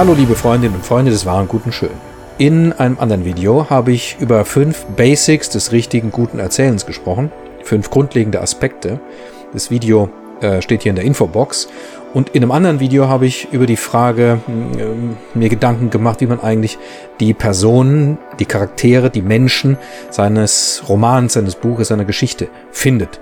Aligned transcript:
Hallo 0.00 0.14
liebe 0.14 0.34
Freundinnen 0.34 0.76
und 0.76 0.86
Freunde 0.86 1.10
des 1.10 1.26
wahren 1.26 1.46
Guten 1.46 1.72
Schön. 1.72 1.90
In 2.38 2.72
einem 2.72 2.98
anderen 2.98 3.26
Video 3.26 3.68
habe 3.68 3.92
ich 3.92 4.16
über 4.18 4.46
fünf 4.46 4.86
Basics 4.96 5.50
des 5.50 5.72
richtigen 5.72 6.10
guten 6.10 6.38
Erzählens 6.38 6.86
gesprochen, 6.86 7.30
fünf 7.64 7.90
grundlegende 7.90 8.40
Aspekte. 8.40 8.98
Das 9.52 9.70
Video 9.70 10.08
äh, 10.40 10.62
steht 10.62 10.84
hier 10.84 10.90
in 10.90 10.96
der 10.96 11.04
Infobox 11.04 11.68
und 12.14 12.30
in 12.30 12.42
einem 12.42 12.50
anderen 12.50 12.80
Video 12.80 13.08
habe 13.08 13.26
ich 13.26 13.48
über 13.52 13.66
die 13.66 13.76
Frage 13.76 14.40
äh, 14.48 15.38
mir 15.38 15.50
Gedanken 15.50 15.90
gemacht, 15.90 16.22
wie 16.22 16.26
man 16.28 16.40
eigentlich 16.40 16.78
die 17.20 17.34
Personen, 17.34 18.16
die 18.38 18.46
Charaktere, 18.46 19.10
die 19.10 19.20
Menschen 19.20 19.76
seines 20.08 20.82
Romans, 20.88 21.34
seines 21.34 21.56
Buches, 21.56 21.88
seiner 21.88 22.06
Geschichte 22.06 22.48
findet. 22.70 23.20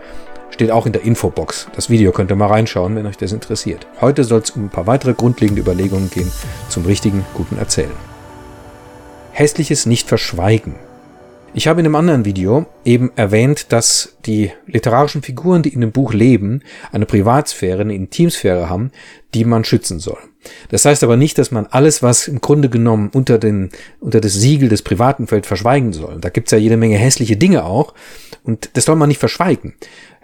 Steht 0.51 0.71
auch 0.71 0.87
in 0.87 0.93
der 0.93 1.03
Infobox. 1.03 1.69
Das 1.75 1.91
Video 1.91 2.11
könnt 2.13 2.31
ihr 2.31 2.37
mal 2.37 2.47
reinschauen, 2.47 2.97
wenn 2.97 3.07
euch 3.07 3.17
das 3.17 3.33
interessiert. 3.33 3.87
Heute 4.01 4.25
soll 4.25 4.41
es 4.41 4.51
um 4.51 4.65
ein 4.65 4.71
paar 4.71 4.87
weitere 4.87 5.15
grundlegende 5.15 5.63
Überlegungen 5.63 6.11
gehen 6.11 6.31
zum 6.69 6.85
richtigen, 6.85 7.25
guten 7.35 7.59
Erzählen. 7.59 7.93
Hässliches 9.33 9.87
nicht 9.87 10.09
verschweigen. 10.09 10.75
Ich 11.55 11.67
habe 11.67 11.81
in 11.81 11.87
einem 11.87 11.97
anderen 11.97 12.25
Video 12.25 12.67
eben 12.85 13.11
erwähnt, 13.17 13.73
dass 13.73 14.17
die 14.27 14.53
literarischen 14.67 15.23
Figuren, 15.23 15.63
die 15.63 15.73
in 15.73 15.81
dem 15.81 15.93
Buch 15.93 16.13
leben, 16.13 16.63
eine 16.93 17.07
Privatsphäre, 17.07 17.81
eine 17.81 17.95
Intimsphäre 17.95 18.69
haben, 18.69 18.93
die 19.35 19.45
man 19.45 19.65
schützen 19.65 19.99
soll. 19.99 20.19
Das 20.71 20.85
heißt 20.85 21.03
aber 21.03 21.17
nicht, 21.17 21.37
dass 21.39 21.51
man 21.51 21.67
alles, 21.67 22.03
was 22.03 22.29
im 22.29 22.41
Grunde 22.41 22.69
genommen 22.69 23.11
unter, 23.13 23.39
den, 23.39 23.71
unter 23.99 24.21
das 24.21 24.35
Siegel 24.35 24.69
des 24.69 24.83
Privaten 24.83 25.27
fällt, 25.27 25.47
verschweigen 25.47 25.93
soll. 25.93 26.19
Da 26.21 26.29
gibt's 26.29 26.53
ja 26.53 26.59
jede 26.59 26.77
Menge 26.77 26.97
hässliche 26.97 27.37
Dinge 27.37 27.65
auch 27.65 27.95
und 28.45 28.71
das 28.75 28.85
soll 28.85 28.97
man 28.97 29.09
nicht 29.09 29.19
verschweigen 29.19 29.75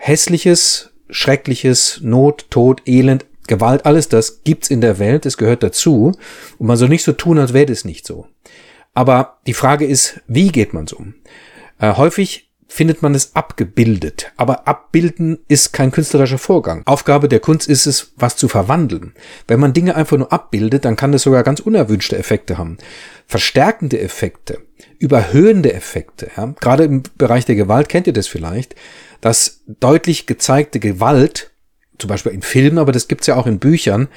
hässliches, 0.04 0.90
schreckliches, 1.08 2.00
Not, 2.02 2.50
Tod, 2.50 2.82
Elend, 2.86 3.24
Gewalt, 3.46 3.86
alles 3.86 4.08
das 4.08 4.42
gibt's 4.44 4.68
in 4.68 4.80
der 4.80 4.98
Welt, 4.98 5.24
es 5.24 5.38
gehört 5.38 5.62
dazu 5.62 6.12
und 6.58 6.66
man 6.66 6.76
soll 6.76 6.88
nicht 6.88 7.04
so 7.04 7.12
tun, 7.12 7.38
als 7.38 7.52
wäre 7.52 7.66
das 7.66 7.84
nicht 7.84 8.06
so. 8.06 8.26
Aber 8.94 9.38
die 9.46 9.54
Frage 9.54 9.84
ist, 9.84 10.20
wie 10.26 10.48
geht 10.48 10.72
man 10.72 10.86
so? 10.86 11.04
Äh, 11.78 11.94
häufig 11.94 12.50
findet 12.66 13.02
man 13.02 13.14
es 13.14 13.36
abgebildet, 13.36 14.32
aber 14.36 14.66
abbilden 14.66 15.38
ist 15.46 15.72
kein 15.72 15.92
künstlerischer 15.92 16.38
Vorgang. 16.38 16.82
Aufgabe 16.86 17.28
der 17.28 17.40
Kunst 17.40 17.68
ist 17.68 17.86
es, 17.86 18.12
was 18.16 18.36
zu 18.36 18.48
verwandeln. 18.48 19.12
Wenn 19.46 19.60
man 19.60 19.72
Dinge 19.72 19.94
einfach 19.94 20.16
nur 20.16 20.32
abbildet, 20.32 20.84
dann 20.84 20.96
kann 20.96 21.12
das 21.12 21.22
sogar 21.22 21.42
ganz 21.44 21.60
unerwünschte 21.60 22.18
Effekte 22.18 22.58
haben. 22.58 22.78
Verstärkende 23.26 24.00
Effekte, 24.00 24.58
überhöhende 24.98 25.72
Effekte, 25.72 26.30
ja? 26.36 26.54
gerade 26.60 26.84
im 26.84 27.02
Bereich 27.16 27.44
der 27.44 27.54
Gewalt 27.54 27.88
kennt 27.88 28.06
ihr 28.06 28.12
das 28.12 28.26
vielleicht, 28.26 28.74
dass 29.20 29.60
deutlich 29.66 30.26
gezeigte 30.26 30.80
Gewalt, 30.80 31.52
zum 31.98 32.08
Beispiel 32.08 32.32
in 32.32 32.42
Filmen, 32.42 32.78
aber 32.78 32.90
das 32.90 33.06
gibt's 33.06 33.28
ja 33.28 33.36
auch 33.36 33.46
in 33.46 33.60
Büchern, 33.60 34.08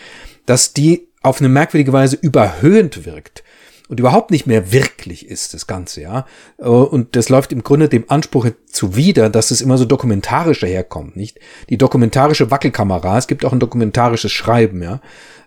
dass 0.47 0.73
die 0.73 1.09
auf 1.21 1.39
eine 1.41 1.49
merkwürdige 1.49 1.93
Weise 1.93 2.17
überhöhend 2.19 3.05
wirkt 3.05 3.43
und 3.88 3.99
überhaupt 3.99 4.31
nicht 4.31 4.47
mehr 4.47 4.71
wirklich 4.71 5.27
ist, 5.27 5.53
das 5.53 5.67
Ganze, 5.67 6.02
ja. 6.02 6.25
Und 6.57 7.16
das 7.16 7.30
läuft 7.30 7.52
im 7.52 7.63
Grunde 7.63 7.89
dem 7.89 8.05
Anspruch 8.09 8.47
zuwider, 8.66 9.30
dass 9.30 9.52
es 9.52 9.61
immer 9.61 9.77
so 9.77 9.85
dokumentarisch 9.85 10.59
daherkommt, 10.59 11.16
nicht? 11.16 11.39
Die 11.69 11.77
dokumentarische 11.77 12.52
Wackelkamera, 12.52 13.17
es 13.17 13.27
gibt 13.27 13.45
auch 13.45 13.53
ein 13.53 13.59
dokumentarisches 13.59 14.31
Schreiben, 14.31 14.81
ja. 14.81 15.02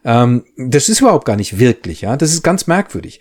Ähm, 0.05 0.44
das 0.56 0.88
ist 0.88 1.00
überhaupt 1.00 1.27
gar 1.27 1.36
nicht 1.36 1.58
wirklich, 1.58 2.00
ja. 2.02 2.16
Das 2.16 2.33
ist 2.33 2.42
ganz 2.42 2.66
merkwürdig. 2.66 3.20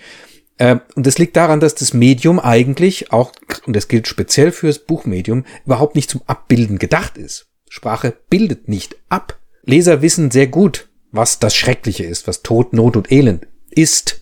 Ähm, 0.58 0.82
und 0.96 1.06
das 1.06 1.18
liegt 1.18 1.36
daran, 1.36 1.60
dass 1.60 1.76
das 1.76 1.94
Medium 1.94 2.40
eigentlich 2.40 3.12
auch, 3.12 3.32
und 3.66 3.76
das 3.76 3.88
gilt 3.88 4.08
speziell 4.08 4.52
fürs 4.52 4.80
Buchmedium, 4.80 5.46
überhaupt 5.66 5.96
nicht 5.96 6.10
zum 6.10 6.22
Abbilden 6.28 6.80
gedacht 6.80 7.18
ist. 7.18 7.48
Sprache 7.70 8.16
bildet 8.30 8.68
nicht 8.68 8.98
ab. 9.10 9.38
Leser 9.64 10.02
wissen 10.02 10.32
sehr 10.32 10.48
gut, 10.48 10.90
was 11.12 11.40
das 11.40 11.56
Schreckliche 11.56 12.04
ist, 12.04 12.28
was 12.28 12.42
Tod, 12.42 12.74
Not 12.74 12.98
und 12.98 13.12
Elend 13.12 13.48
ist. 13.70 14.22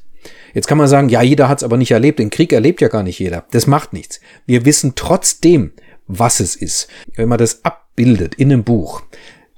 Jetzt 0.54 0.68
kann 0.68 0.78
man 0.78 0.88
sagen, 0.88 1.10
ja, 1.10 1.22
jeder 1.22 1.50
hat 1.50 1.60
es 1.60 1.64
aber 1.64 1.78
nicht 1.78 1.92
erlebt. 1.92 2.20
Den 2.20 2.30
Krieg 2.30 2.54
erlebt 2.54 2.82
ja 2.82 2.88
gar 2.88 3.04
nicht 3.04 3.20
jeder. 3.20 3.46
Das 3.52 3.68
macht 3.68 3.94
nichts. 3.94 4.20
Wir 4.46 4.66
wissen 4.66 4.94
trotzdem, 4.96 5.72
was 6.08 6.40
es 6.40 6.56
ist. 6.56 6.88
Wenn 7.16 7.30
man 7.30 7.38
das 7.38 7.64
abbildet 7.64 8.36
in 8.36 8.52
einem 8.52 8.64
Buch, 8.64 9.04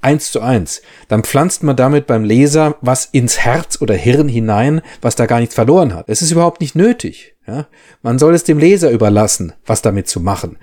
eins 0.02 0.32
zu 0.32 0.42
eins, 0.42 0.82
dann 1.08 1.24
pflanzt 1.24 1.64
man 1.64 1.76
damit 1.76 2.08
beim 2.08 2.24
Leser 2.24 2.78
was 2.82 3.06
ins 3.06 3.40
Herz 3.40 3.82
oder 3.82 3.96
Hirn 3.96 4.30
hinein, 4.30 4.82
was 5.02 5.16
da 5.16 5.26
gar 5.26 5.40
nichts 5.40 5.56
verloren 5.56 5.94
hat. 5.94 6.10
Es 6.10 6.22
ist 6.22 6.32
überhaupt 6.32 6.62
nicht 6.62 6.76
nötig. 6.76 7.36
Ja? 7.48 7.68
Man 8.02 8.20
soll 8.20 8.34
es 8.34 8.44
dem 8.44 8.60
Leser 8.60 8.92
überlassen, 8.92 9.54
was 9.66 9.82
damit 9.82 10.08
zu 10.08 10.20
machen. 10.20 10.58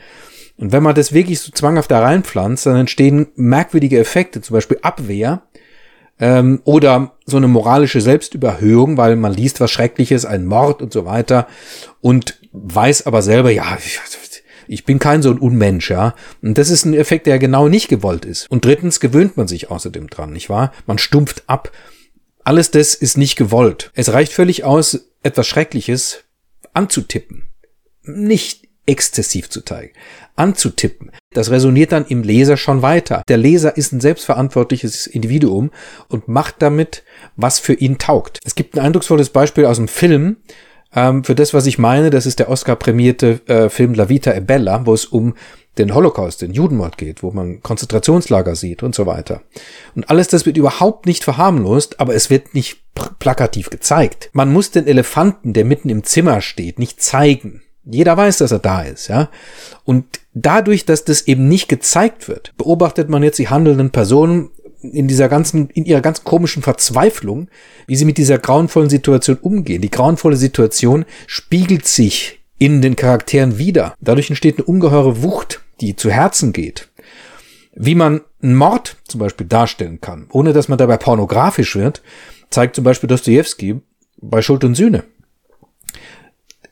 Und 0.58 0.72
wenn 0.72 0.82
man 0.82 0.94
das 0.94 1.12
wirklich 1.12 1.40
so 1.40 1.52
zwanghaft 1.52 1.90
da 1.90 2.00
reinpflanzt, 2.00 2.64
dann 2.64 2.76
entstehen 2.76 3.28
merkwürdige 3.36 3.98
Effekte, 3.98 4.40
zum 4.40 4.54
Beispiel 4.54 4.78
Abwehr 4.80 5.42
ähm, 6.18 6.60
oder 6.64 7.12
so 7.26 7.36
eine 7.36 7.48
moralische 7.48 8.00
Selbstüberhöhung, 8.00 8.96
weil 8.96 9.16
man 9.16 9.34
liest 9.34 9.60
was 9.60 9.70
Schreckliches, 9.70 10.24
ein 10.24 10.46
Mord 10.46 10.82
und 10.82 10.92
so 10.92 11.04
weiter 11.04 11.46
und 12.00 12.38
weiß 12.52 13.06
aber 13.06 13.22
selber, 13.22 13.50
ja, 13.50 13.76
ich 14.68 14.84
bin 14.84 14.98
kein 14.98 15.22
so 15.22 15.30
ein 15.30 15.38
Unmensch, 15.38 15.90
ja. 15.90 16.14
Und 16.42 16.58
das 16.58 16.70
ist 16.70 16.84
ein 16.84 16.94
Effekt, 16.94 17.26
der 17.26 17.38
genau 17.38 17.68
nicht 17.68 17.88
gewollt 17.88 18.24
ist. 18.24 18.50
Und 18.50 18.64
drittens 18.64 19.00
gewöhnt 19.00 19.36
man 19.36 19.48
sich 19.48 19.70
außerdem 19.70 20.08
dran, 20.08 20.32
nicht 20.32 20.48
wahr? 20.48 20.72
Man 20.86 20.98
stumpft 20.98 21.44
ab. 21.46 21.70
Alles 22.44 22.70
das 22.70 22.94
ist 22.94 23.16
nicht 23.16 23.36
gewollt. 23.36 23.90
Es 23.94 24.12
reicht 24.12 24.32
völlig 24.32 24.64
aus, 24.64 25.08
etwas 25.22 25.46
Schreckliches 25.46 26.24
anzutippen. 26.72 27.48
Nicht 28.02 28.65
exzessiv 28.86 29.50
zu 29.50 29.62
zeigen. 29.62 29.92
Anzutippen. 30.36 31.10
Das 31.32 31.50
resoniert 31.50 31.92
dann 31.92 32.06
im 32.06 32.22
Leser 32.22 32.56
schon 32.56 32.82
weiter. 32.82 33.22
Der 33.28 33.36
Leser 33.36 33.76
ist 33.76 33.92
ein 33.92 34.00
selbstverantwortliches 34.00 35.06
Individuum 35.06 35.70
und 36.08 36.28
macht 36.28 36.56
damit, 36.60 37.02
was 37.36 37.58
für 37.58 37.74
ihn 37.74 37.98
taugt. 37.98 38.40
Es 38.44 38.54
gibt 38.54 38.76
ein 38.76 38.84
eindrucksvolles 38.84 39.30
Beispiel 39.30 39.64
aus 39.66 39.76
dem 39.76 39.88
Film, 39.88 40.36
ähm, 40.94 41.24
für 41.24 41.34
das, 41.34 41.52
was 41.52 41.66
ich 41.66 41.78
meine, 41.78 42.10
das 42.10 42.26
ist 42.26 42.38
der 42.38 42.48
Oscar-prämierte 42.48 43.40
äh, 43.46 43.68
Film 43.68 43.94
La 43.94 44.08
Vita 44.08 44.32
e 44.32 44.40
Bella, 44.40 44.86
wo 44.86 44.94
es 44.94 45.04
um 45.04 45.34
den 45.78 45.94
Holocaust, 45.94 46.40
den 46.40 46.52
Judenmord 46.52 46.96
geht, 46.96 47.22
wo 47.22 47.32
man 47.32 47.60
Konzentrationslager 47.62 48.56
sieht 48.56 48.82
und 48.82 48.94
so 48.94 49.04
weiter. 49.04 49.42
Und 49.94 50.08
alles 50.08 50.28
das 50.28 50.46
wird 50.46 50.56
überhaupt 50.56 51.04
nicht 51.04 51.22
verharmlost, 51.22 52.00
aber 52.00 52.14
es 52.14 52.30
wird 52.30 52.54
nicht 52.54 52.82
plakativ 53.18 53.68
gezeigt. 53.68 54.30
Man 54.32 54.50
muss 54.50 54.70
den 54.70 54.86
Elefanten, 54.86 55.52
der 55.52 55.66
mitten 55.66 55.90
im 55.90 56.02
Zimmer 56.02 56.40
steht, 56.40 56.78
nicht 56.78 57.02
zeigen. 57.02 57.62
Jeder 57.88 58.16
weiß, 58.16 58.38
dass 58.38 58.50
er 58.50 58.58
da 58.58 58.82
ist, 58.82 59.08
ja. 59.08 59.30
Und 59.84 60.04
dadurch, 60.34 60.84
dass 60.84 61.04
das 61.04 61.26
eben 61.28 61.48
nicht 61.48 61.68
gezeigt 61.68 62.28
wird, 62.28 62.52
beobachtet 62.56 63.08
man 63.08 63.22
jetzt 63.22 63.38
die 63.38 63.48
handelnden 63.48 63.90
Personen 63.90 64.50
in 64.82 65.08
dieser 65.08 65.28
ganzen, 65.28 65.70
in 65.70 65.84
ihrer 65.84 66.00
ganz 66.00 66.24
komischen 66.24 66.62
Verzweiflung, 66.62 67.48
wie 67.86 67.96
sie 67.96 68.04
mit 68.04 68.18
dieser 68.18 68.38
grauenvollen 68.38 68.90
Situation 68.90 69.38
umgehen. 69.40 69.82
Die 69.82 69.90
grauenvolle 69.90 70.36
Situation 70.36 71.04
spiegelt 71.26 71.86
sich 71.86 72.40
in 72.58 72.82
den 72.82 72.96
Charakteren 72.96 73.58
wieder. 73.58 73.94
Dadurch 74.00 74.30
entsteht 74.30 74.58
eine 74.58 74.64
ungeheure 74.64 75.22
Wucht, 75.22 75.62
die 75.80 75.96
zu 75.96 76.10
Herzen 76.10 76.52
geht. 76.52 76.88
Wie 77.74 77.94
man 77.94 78.22
einen 78.42 78.56
Mord 78.56 78.96
zum 79.06 79.20
Beispiel 79.20 79.46
darstellen 79.46 80.00
kann, 80.00 80.26
ohne 80.30 80.52
dass 80.52 80.68
man 80.68 80.78
dabei 80.78 80.96
pornografisch 80.96 81.76
wird, 81.76 82.02
zeigt 82.50 82.74
zum 82.74 82.84
Beispiel 82.84 83.08
Dostoevsky 83.08 83.80
bei 84.20 84.40
Schuld 84.42 84.64
und 84.64 84.74
Sühne. 84.74 85.04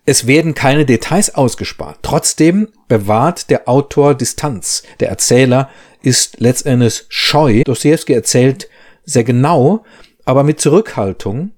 Es 0.06 0.26
werden 0.26 0.54
keine 0.54 0.84
Details 0.84 1.34
ausgespart. 1.34 2.00
Trotzdem 2.02 2.68
bewahrt 2.88 3.48
der 3.48 3.68
Autor 3.68 4.14
Distanz. 4.14 4.82
Der 5.00 5.08
Erzähler 5.08 5.70
ist 6.02 6.40
letztendlich 6.40 7.06
scheu. 7.08 7.62
Dostoevsky 7.64 8.12
erzählt 8.12 8.68
sehr 9.04 9.24
genau, 9.24 9.84
aber 10.24 10.42
mit 10.42 10.60
Zurückhaltung 10.60 11.52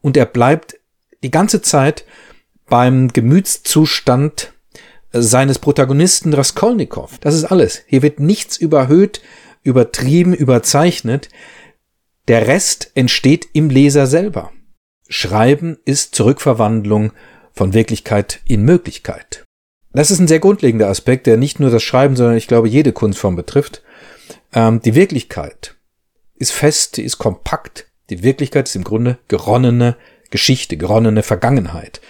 und 0.00 0.16
er 0.16 0.26
bleibt 0.26 0.76
die 1.22 1.30
ganze 1.30 1.62
Zeit 1.62 2.04
beim 2.68 3.08
Gemütszustand 3.08 4.52
seines 5.12 5.58
Protagonisten 5.58 6.32
Raskolnikow. 6.32 7.18
Das 7.18 7.34
ist 7.34 7.44
alles. 7.44 7.82
Hier 7.86 8.02
wird 8.02 8.20
nichts 8.20 8.56
überhöht, 8.56 9.20
übertrieben, 9.62 10.32
überzeichnet. 10.32 11.28
Der 12.28 12.46
Rest 12.46 12.92
entsteht 12.94 13.48
im 13.52 13.70
Leser 13.70 14.06
selber. 14.06 14.52
Schreiben 15.08 15.78
ist 15.84 16.14
Zurückverwandlung 16.14 17.12
von 17.52 17.74
Wirklichkeit 17.74 18.40
in 18.46 18.64
Möglichkeit. 18.64 19.44
Das 19.92 20.10
ist 20.10 20.20
ein 20.20 20.28
sehr 20.28 20.38
grundlegender 20.38 20.88
Aspekt, 20.88 21.26
der 21.26 21.36
nicht 21.36 21.58
nur 21.58 21.70
das 21.70 21.82
Schreiben, 21.82 22.16
sondern 22.16 22.36
ich 22.36 22.46
glaube 22.46 22.68
jede 22.68 22.92
Kunstform 22.92 23.36
betrifft. 23.36 23.82
Ähm, 24.52 24.80
die 24.80 24.94
Wirklichkeit 24.94 25.76
ist 26.36 26.52
fest, 26.52 26.96
die 26.96 27.02
ist 27.02 27.18
kompakt. 27.18 27.86
Die 28.08 28.22
Wirklichkeit 28.22 28.68
ist 28.68 28.76
im 28.76 28.84
Grunde 28.84 29.18
geronnene 29.28 29.96
Geschichte, 30.30 30.76
geronnene 30.76 31.22
Vergangenheit. 31.22 32.00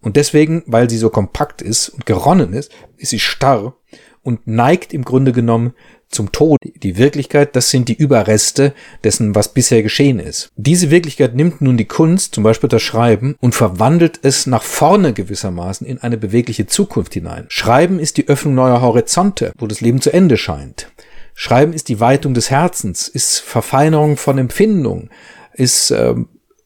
Und 0.00 0.16
deswegen, 0.16 0.62
weil 0.66 0.90
sie 0.90 0.98
so 0.98 1.10
kompakt 1.10 1.62
ist 1.62 1.88
und 1.88 2.06
geronnen 2.06 2.52
ist, 2.52 2.70
ist 2.96 3.10
sie 3.10 3.20
starr 3.20 3.76
und 4.24 4.46
neigt 4.46 4.92
im 4.92 5.04
Grunde 5.04 5.32
genommen 5.32 5.74
zum 6.08 6.32
Tod. 6.32 6.58
Die 6.62 6.96
Wirklichkeit, 6.96 7.54
das 7.54 7.70
sind 7.70 7.88
die 7.88 7.96
Überreste 7.96 8.72
dessen, 9.02 9.34
was 9.34 9.52
bisher 9.52 9.82
geschehen 9.82 10.18
ist. 10.18 10.50
Diese 10.56 10.90
Wirklichkeit 10.90 11.34
nimmt 11.34 11.60
nun 11.60 11.76
die 11.76 11.84
Kunst, 11.84 12.34
zum 12.34 12.42
Beispiel 12.44 12.68
das 12.68 12.82
Schreiben, 12.82 13.36
und 13.40 13.54
verwandelt 13.54 14.20
es 14.22 14.46
nach 14.46 14.62
vorne 14.62 15.12
gewissermaßen 15.12 15.86
in 15.86 15.98
eine 15.98 16.16
bewegliche 16.16 16.66
Zukunft 16.66 17.14
hinein. 17.14 17.46
Schreiben 17.48 17.98
ist 17.98 18.16
die 18.16 18.28
Öffnung 18.28 18.54
neuer 18.54 18.80
Horizonte, 18.80 19.52
wo 19.58 19.66
das 19.66 19.80
Leben 19.80 20.00
zu 20.00 20.12
Ende 20.12 20.36
scheint. 20.36 20.90
Schreiben 21.34 21.72
ist 21.72 21.88
die 21.88 22.00
Weitung 22.00 22.32
des 22.32 22.50
Herzens, 22.50 23.08
ist 23.08 23.40
Verfeinerung 23.40 24.16
von 24.16 24.38
Empfindungen, 24.38 25.10
ist 25.52 25.90
äh, 25.90 26.14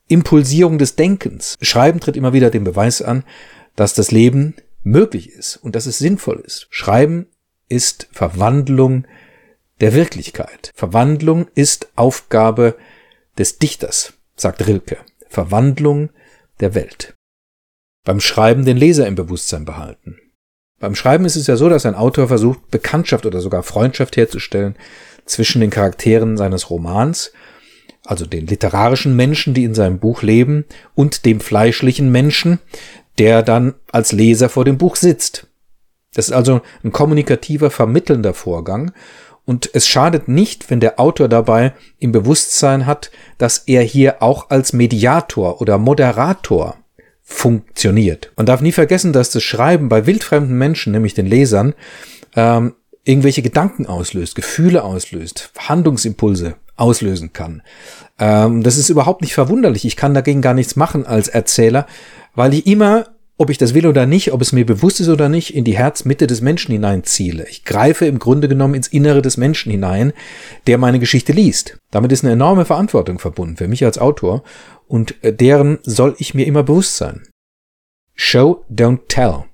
Impulsierung 0.08 0.78
des 0.78 0.94
Denkens. 0.94 1.56
Schreiben 1.60 2.00
tritt 2.00 2.16
immer 2.16 2.32
wieder 2.32 2.50
den 2.50 2.64
Beweis 2.64 3.00
an, 3.02 3.24
dass 3.76 3.94
das 3.94 4.10
Leben 4.10 4.54
möglich 4.82 5.30
ist 5.30 5.56
und 5.56 5.74
dass 5.74 5.86
es 5.86 5.98
sinnvoll 5.98 6.42
ist. 6.44 6.66
Schreiben 6.70 7.26
ist 7.68 8.08
Verwandlung 8.12 9.06
der 9.80 9.94
Wirklichkeit. 9.94 10.72
Verwandlung 10.74 11.48
ist 11.54 11.88
Aufgabe 11.96 12.76
des 13.36 13.58
Dichters, 13.58 14.14
sagt 14.36 14.66
Rilke. 14.66 14.98
Verwandlung 15.28 16.10
der 16.60 16.74
Welt. 16.74 17.14
Beim 18.04 18.20
Schreiben 18.20 18.64
den 18.64 18.76
Leser 18.76 19.06
im 19.06 19.14
Bewusstsein 19.14 19.64
behalten. 19.64 20.18
Beim 20.80 20.94
Schreiben 20.94 21.24
ist 21.24 21.36
es 21.36 21.46
ja 21.46 21.56
so, 21.56 21.68
dass 21.68 21.86
ein 21.86 21.94
Autor 21.94 22.28
versucht, 22.28 22.70
Bekanntschaft 22.70 23.26
oder 23.26 23.40
sogar 23.40 23.62
Freundschaft 23.62 24.16
herzustellen 24.16 24.76
zwischen 25.26 25.60
den 25.60 25.70
Charakteren 25.70 26.36
seines 26.36 26.70
Romans, 26.70 27.32
also 28.04 28.24
den 28.26 28.46
literarischen 28.46 29.14
Menschen, 29.16 29.54
die 29.54 29.64
in 29.64 29.74
seinem 29.74 29.98
Buch 29.98 30.22
leben, 30.22 30.64
und 30.94 31.26
dem 31.26 31.40
fleischlichen 31.40 32.10
Menschen, 32.10 32.60
der 33.18 33.42
dann 33.42 33.74
als 33.90 34.12
Leser 34.12 34.48
vor 34.48 34.64
dem 34.64 34.78
Buch 34.78 34.96
sitzt. 34.96 35.47
Das 36.14 36.28
ist 36.28 36.34
also 36.34 36.60
ein 36.84 36.92
kommunikativer, 36.92 37.70
vermittelnder 37.70 38.34
Vorgang. 38.34 38.92
Und 39.44 39.70
es 39.72 39.88
schadet 39.88 40.28
nicht, 40.28 40.70
wenn 40.70 40.80
der 40.80 41.00
Autor 41.00 41.28
dabei 41.28 41.72
im 41.98 42.12
Bewusstsein 42.12 42.84
hat, 42.84 43.10
dass 43.38 43.58
er 43.66 43.82
hier 43.82 44.22
auch 44.22 44.50
als 44.50 44.72
Mediator 44.72 45.60
oder 45.60 45.78
Moderator 45.78 46.76
funktioniert. 47.22 48.32
Man 48.36 48.46
darf 48.46 48.60
nie 48.60 48.72
vergessen, 48.72 49.12
dass 49.12 49.30
das 49.30 49.42
Schreiben 49.42 49.88
bei 49.88 50.06
wildfremden 50.06 50.56
Menschen, 50.56 50.92
nämlich 50.92 51.14
den 51.14 51.26
Lesern, 51.26 51.74
ähm, 52.36 52.74
irgendwelche 53.04 53.42
Gedanken 53.42 53.86
auslöst, 53.86 54.34
Gefühle 54.34 54.84
auslöst, 54.84 55.50
Handlungsimpulse 55.58 56.56
auslösen 56.76 57.32
kann. 57.32 57.62
Ähm, 58.18 58.62
das 58.62 58.76
ist 58.76 58.88
überhaupt 58.88 59.22
nicht 59.22 59.34
verwunderlich. 59.34 59.84
Ich 59.84 59.96
kann 59.96 60.14
dagegen 60.14 60.42
gar 60.42 60.54
nichts 60.54 60.76
machen 60.76 61.06
als 61.06 61.28
Erzähler, 61.28 61.86
weil 62.34 62.54
ich 62.54 62.66
immer, 62.66 63.06
ob 63.38 63.50
ich 63.50 63.58
das 63.58 63.72
will 63.72 63.86
oder 63.86 64.04
nicht, 64.04 64.32
ob 64.32 64.42
es 64.42 64.52
mir 64.52 64.66
bewusst 64.66 65.00
ist 65.00 65.08
oder 65.08 65.28
nicht, 65.28 65.54
in 65.54 65.64
die 65.64 65.78
Herzmitte 65.78 66.26
des 66.26 66.40
Menschen 66.40 66.72
hineinziele. 66.72 67.46
Ich 67.48 67.64
greife 67.64 68.04
im 68.04 68.18
Grunde 68.18 68.48
genommen 68.48 68.74
ins 68.74 68.88
Innere 68.88 69.22
des 69.22 69.36
Menschen 69.36 69.70
hinein, 69.70 70.12
der 70.66 70.76
meine 70.76 70.98
Geschichte 70.98 71.32
liest. 71.32 71.78
Damit 71.92 72.10
ist 72.10 72.24
eine 72.24 72.32
enorme 72.32 72.64
Verantwortung 72.64 73.20
verbunden 73.20 73.56
für 73.56 73.68
mich 73.68 73.84
als 73.84 73.98
Autor 73.98 74.42
und 74.88 75.22
äh, 75.22 75.32
deren 75.32 75.78
soll 75.82 76.16
ich 76.18 76.34
mir 76.34 76.46
immer 76.46 76.64
bewusst 76.64 76.96
sein. 76.96 77.22
Show, 78.14 78.64
don't 78.68 79.06
tell. 79.06 79.44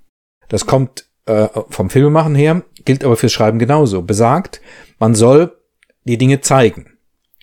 Das 0.49 0.65
kommt 0.65 1.07
äh, 1.27 1.49
vom 1.69 1.91
Filmemachen 1.91 2.35
her, 2.35 2.63
gilt 2.87 3.05
aber 3.05 3.17
fürs 3.17 3.33
Schreiben 3.33 3.59
genauso. 3.59 4.01
Besagt, 4.01 4.63
man 4.99 5.15
soll 5.15 5.57
die 6.05 6.17
Dinge 6.17 6.41
zeigen, 6.41 6.97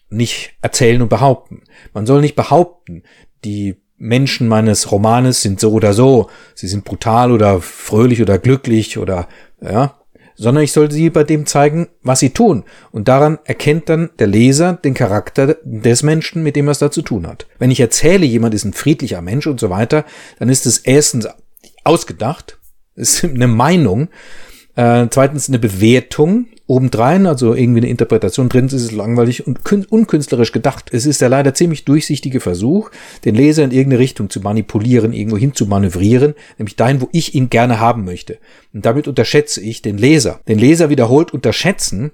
nicht 0.10 0.56
erzählen 0.62 1.04
und 1.04 1.10
behaupten. 1.10 1.64
Man 1.94 2.08
soll 2.08 2.22
nicht 2.22 2.36
behaupten, 2.36 3.04
die 3.46 3.82
Menschen 4.02 4.48
meines 4.48 4.92
Romanes 4.92 5.44
sind 5.44 5.60
so 5.60 5.72
oder 5.74 5.94
so, 5.94 6.28
sie 6.56 6.68
sind 6.68 6.86
brutal 6.86 7.32
oder 7.32 7.62
fröhlich 7.62 8.20
oder 8.20 8.40
glücklich 8.40 8.98
oder 8.98 9.28
ja, 9.62 10.00
sondern 10.36 10.64
ich 10.64 10.72
soll 10.72 10.90
sie 10.90 11.12
bei 11.12 11.24
dem 11.24 11.46
zeigen, 11.46 11.88
was 12.02 12.20
sie 12.20 12.32
tun. 12.32 12.64
Und 12.92 13.08
daran 13.08 13.38
erkennt 13.44 13.90
dann 13.90 14.10
der 14.18 14.26
Leser 14.26 14.74
den 14.74 14.96
Charakter 14.96 15.56
des 15.64 16.02
Menschen, 16.02 16.42
mit 16.42 16.56
dem 16.56 16.68
er 16.68 16.72
es 16.72 16.80
da 16.80 16.90
zu 16.90 17.04
tun 17.04 17.28
hat. 17.28 17.46
Wenn 17.60 17.70
ich 17.70 17.80
erzähle, 17.80 18.26
jemand 18.26 18.56
ist 18.56 18.66
ein 18.66 18.74
friedlicher 18.74 19.22
Mensch 19.22 19.46
und 19.46 19.60
so 19.60 19.70
weiter, 19.70 20.04
dann 20.40 20.50
ist 20.50 20.66
es 20.66 20.80
erstens 20.80 21.28
ausgedacht, 21.84 22.58
ist 22.96 23.24
eine 23.24 23.48
Meinung, 23.48 24.10
äh, 24.76 25.06
zweitens 25.12 25.48
eine 25.48 25.60
Bewertung 25.60 26.48
obendrein, 26.72 27.26
also 27.26 27.54
irgendwie 27.54 27.82
eine 27.82 27.90
Interpretation 27.90 28.48
drin, 28.48 28.68
ist 28.68 28.74
es 28.74 28.92
langweilig 28.94 29.46
und 29.46 29.60
unkünstlerisch 29.92 30.54
gedacht. 30.54 30.90
Es 30.94 31.06
ist 31.06 31.20
der 31.20 31.28
leider 31.28 31.54
ziemlich 31.54 31.84
durchsichtige 31.84 32.40
Versuch, 32.40 32.92
den 33.26 33.36
Leser 33.36 33.66
in 33.66 33.72
irgendeine 33.72 34.00
Richtung 34.00 34.30
zu 34.30 34.40
manipulieren, 34.40 35.12
irgendwo 35.12 35.38
hin 35.38 35.54
zu 35.54 35.66
manövrieren, 35.66 36.34
nämlich 36.58 36.78
dahin, 36.78 37.02
wo 37.02 37.10
ich 37.12 37.36
ihn 37.36 37.50
gerne 37.50 37.82
haben 37.82 38.06
möchte. 38.06 38.38
Und 38.74 38.86
damit 38.86 39.10
unterschätze 39.10 39.60
ich 39.60 39.82
den 39.82 39.98
Leser. 39.98 40.40
Den 40.48 40.60
Leser 40.60 40.90
wiederholt 40.90 41.34
unterschätzen, 41.34 42.12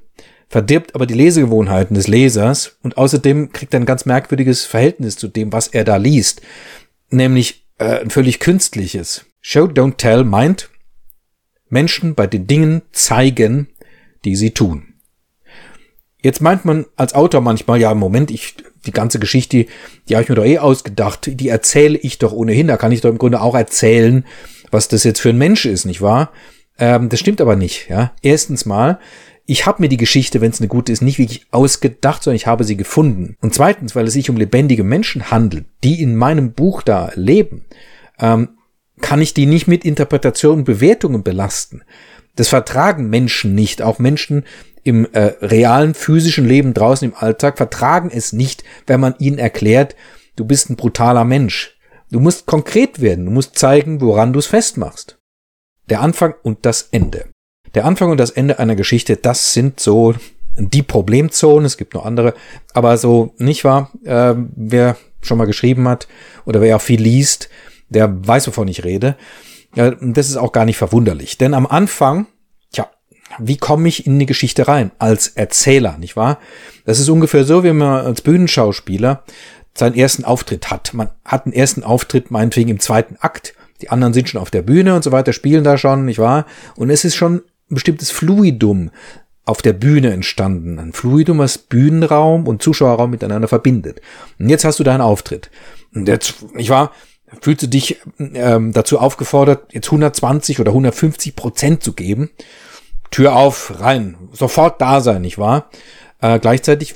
verdirbt 0.50 0.96
aber 0.96 1.06
die 1.06 1.14
Lesegewohnheiten 1.14 1.94
des 1.94 2.08
Lesers 2.08 2.78
und 2.82 2.98
außerdem 2.98 3.52
kriegt 3.52 3.76
er 3.76 3.82
ein 3.82 3.86
ganz 3.86 4.06
merkwürdiges 4.06 4.66
Verhältnis 4.66 5.18
zu 5.18 5.28
dem, 5.28 5.54
was 5.54 5.68
er 5.68 5.84
da 5.84 5.98
liest, 5.98 6.42
nämlich 7.12 7.68
äh, 7.78 8.00
ein 8.00 8.10
völlig 8.10 8.40
künstliches. 8.40 9.26
Show, 9.40 9.66
don't 9.66 9.98
tell 9.98 10.24
meint, 10.24 10.70
Menschen 11.70 12.16
bei 12.16 12.26
den 12.26 12.48
Dingen 12.48 12.82
zeigen, 12.92 13.68
die 14.26 14.36
sie 14.36 14.52
tun. 14.52 14.94
Jetzt 16.22 16.42
meint 16.42 16.66
man 16.66 16.86
als 16.96 17.14
Autor 17.14 17.42
manchmal, 17.42 17.80
ja, 17.80 17.92
im 17.92 18.00
Moment, 18.00 18.32
ich, 18.32 18.56
die 18.86 18.92
ganze 18.92 19.20
Geschichte, 19.20 19.66
die 20.10 20.16
habe 20.16 20.24
ich 20.24 20.30
mir 20.30 20.36
doch 20.36 20.46
eh 20.46 20.58
ausgedacht, 20.58 21.30
die 21.40 21.50
erzähle 21.50 21.98
ich 21.98 22.18
doch 22.18 22.34
ohnehin, 22.34 22.68
da 22.68 22.78
kann 22.78 22.92
ich 22.92 23.02
doch 23.02 23.10
im 23.10 23.20
Grunde 23.20 23.42
auch 23.42 23.56
erzählen, 23.56 24.26
was 24.72 24.88
das 24.88 25.04
jetzt 25.04 25.22
für 25.22 25.30
ein 25.30 25.38
Mensch 25.38 25.66
ist, 25.66 25.86
nicht 25.86 26.02
wahr? 26.02 26.32
Ähm, 26.80 27.10
das 27.10 27.20
stimmt 27.20 27.40
aber 27.40 27.56
nicht, 27.56 27.90
ja. 27.90 28.14
Erstens 28.22 28.66
mal, 28.66 29.00
ich 29.46 29.66
habe 29.66 29.82
mir 29.82 29.90
die 29.90 29.98
Geschichte, 29.98 30.42
wenn 30.42 30.52
es 30.52 30.60
eine 30.60 30.68
gute 30.68 30.92
ist, 30.92 31.02
nicht 31.02 31.20
wirklich 31.20 31.46
ausgedacht, 31.52 32.24
sondern 32.24 32.36
ich 32.36 32.48
habe 32.48 32.66
sie 32.66 32.76
gefunden. 32.76 33.38
Und 33.42 33.54
zweitens, 33.54 33.96
weil 33.96 34.06
es 34.06 34.14
sich 34.14 34.30
um 34.30 34.36
lebendige 34.38 34.84
Menschen 34.84 35.32
handelt, 35.32 35.66
die 35.84 36.02
in 36.02 36.16
meinem 36.16 36.52
Buch 36.52 36.82
da 36.82 37.12
leben, 37.16 37.66
ähm, 38.20 38.50
kann 39.00 39.22
ich 39.22 39.34
die 39.34 39.46
nicht 39.46 39.68
mit 39.68 39.86
Interpretationen 39.86 40.60
und 40.60 40.66
Bewertungen 40.66 41.24
belasten. 41.24 41.84
Das 42.38 42.48
vertragen 42.48 43.10
Menschen 43.10 43.54
nicht. 43.54 43.82
Auch 43.82 44.00
Menschen 44.00 44.46
im 44.84 45.06
äh, 45.12 45.34
realen 45.42 45.94
physischen 45.94 46.48
Leben 46.48 46.74
draußen 46.74 47.10
im 47.10 47.16
Alltag 47.16 47.58
vertragen 47.58 48.10
es 48.14 48.32
nicht, 48.32 48.64
wenn 48.86 49.02
man 49.02 49.16
ihnen 49.20 49.38
erklärt, 49.38 49.96
du 50.38 50.46
bist 50.46 50.70
ein 50.70 50.78
brutaler 50.78 51.26
Mensch. 51.26 51.78
Du 52.10 52.22
musst 52.22 52.46
konkret 52.46 53.02
werden. 53.02 53.26
Du 53.26 53.32
musst 53.32 53.60
zeigen, 53.60 54.00
woran 54.00 54.32
du 54.32 54.40
es 54.40 54.46
festmachst. 54.46 55.18
Der 55.90 56.00
Anfang 56.02 56.36
und 56.44 56.60
das 56.66 56.84
Ende. 56.92 57.26
Der 57.76 57.84
Anfang 57.86 58.12
und 58.12 58.18
das 58.18 58.30
Ende 58.30 58.60
einer 58.60 58.76
Geschichte, 58.76 59.18
das 59.18 59.54
sind 59.54 59.80
so 59.80 60.14
die 60.58 60.84
Problemzonen. 60.84 61.66
Es 61.66 61.78
gibt 61.78 61.96
noch 61.96 62.06
andere, 62.06 62.34
aber 62.74 62.98
so 62.98 63.34
nicht 63.38 63.64
wahr? 63.64 63.92
Äh, 64.06 64.36
wer 64.56 64.96
schon 65.22 65.38
mal 65.38 65.48
geschrieben 65.48 65.88
hat 65.88 66.08
oder 66.46 66.62
wer 66.62 66.76
auch 66.78 66.82
viel 66.82 67.02
liest, 67.02 67.50
der 67.90 68.26
weiß, 68.26 68.48
wovon 68.48 68.68
ich 68.68 68.84
rede. 68.84 69.18
Ja, 69.78 69.92
das 69.92 70.28
ist 70.28 70.38
auch 70.38 70.54
gar 70.54 70.66
nicht 70.66 70.78
verwunderlich. 70.78 71.38
Denn 71.38 71.54
am 71.54 71.68
Anfang, 71.68 72.26
tja, 72.72 72.90
wie 73.38 73.58
komme 73.58 73.88
ich 73.88 74.08
in 74.08 74.14
eine 74.14 74.26
Geschichte 74.26 74.68
rein? 74.68 74.90
Als 74.98 75.28
Erzähler, 75.28 76.00
nicht 76.00 76.16
wahr? 76.16 76.40
Das 76.86 77.00
ist 77.00 77.10
ungefähr 77.10 77.46
so, 77.46 77.64
wie 77.64 77.72
man 77.74 78.04
als 78.04 78.22
Bühnenschauspieler 78.22 79.24
seinen 79.76 79.94
ersten 79.94 80.26
Auftritt 80.26 80.72
hat. 80.72 80.96
Man 80.96 81.12
hat 81.24 81.46
einen 81.46 81.54
ersten 81.54 81.84
Auftritt 81.84 82.32
meinetwegen 82.32 82.72
im 82.72 82.80
zweiten 82.80 83.18
Akt. 83.20 83.54
Die 83.84 83.92
anderen 83.92 84.16
sind 84.16 84.28
schon 84.28 84.42
auf 84.42 84.50
der 84.50 84.64
Bühne 84.64 84.96
und 84.96 85.04
so 85.04 85.12
weiter, 85.12 85.32
spielen 85.32 85.64
da 85.64 85.78
schon, 85.78 86.06
nicht 86.06 86.18
wahr? 86.18 86.48
Und 86.76 86.90
es 86.90 87.06
ist 87.06 87.16
schon 87.16 87.36
ein 87.36 87.76
bestimmtes 87.76 88.10
Fluidum 88.10 88.90
auf 89.46 89.62
der 89.62 89.74
Bühne 89.74 90.12
entstanden. 90.12 90.80
Ein 90.80 90.92
Fluidum, 90.92 91.38
was 91.38 91.60
Bühnenraum 91.60 92.48
und 92.48 92.64
Zuschauerraum 92.64 93.12
miteinander 93.12 93.48
verbindet. 93.48 94.02
Und 94.40 94.50
jetzt 94.50 94.66
hast 94.66 94.80
du 94.80 94.84
deinen 94.84 95.02
Auftritt. 95.02 95.52
Und 95.94 96.08
jetzt, 96.08 96.34
ich 96.58 96.72
war, 96.72 96.92
fühlst 97.42 97.64
du 97.64 97.68
dich 97.68 98.00
ähm, 98.20 98.72
dazu 98.74 99.00
aufgefordert, 99.00 99.74
jetzt 99.74 99.88
120 99.88 100.60
oder 100.60 100.72
150 100.72 101.36
Prozent 101.36 101.84
zu 101.84 101.94
geben. 101.94 102.30
Tür 103.12 103.36
auf, 103.36 103.80
rein, 103.80 104.18
sofort 104.34 104.82
da 104.82 105.02
sein, 105.02 105.22
nicht 105.22 105.38
wahr? 105.38 105.70
Äh, 106.22 106.40
gleichzeitig 106.40 106.96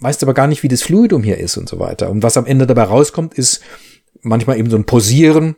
weißt 0.00 0.20
du 0.20 0.26
aber 0.26 0.34
gar 0.34 0.46
nicht, 0.46 0.62
wie 0.62 0.68
das 0.68 0.82
Fluidum 0.82 1.22
hier 1.22 1.38
ist 1.38 1.56
und 1.56 1.68
so 1.68 1.78
weiter. 1.78 2.10
Und 2.10 2.22
was 2.22 2.36
am 2.36 2.46
Ende 2.46 2.66
dabei 2.66 2.84
rauskommt, 2.84 3.34
ist 3.34 3.62
manchmal 4.20 4.58
eben 4.58 4.70
so 4.70 4.76
ein 4.76 4.84
Posieren, 4.84 5.56